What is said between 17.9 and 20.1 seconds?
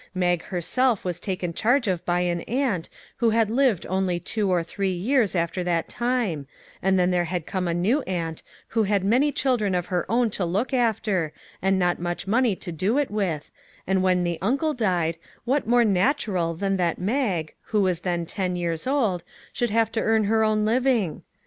then ten years old, should have to